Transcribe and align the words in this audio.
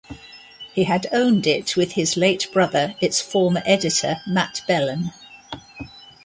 He 0.73 0.85
had 0.85 1.05
owned 1.13 1.45
it 1.45 1.75
with 1.77 1.91
his 1.91 2.17
late 2.17 2.49
brother 2.51 2.95
its 3.01 3.21
former 3.21 3.61
editor, 3.67 4.19
Matt 4.25 4.63
Bellan. 4.67 5.13